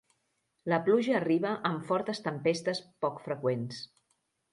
[0.71, 3.83] La pluja arriba amb fortes tempestes poc freqüents.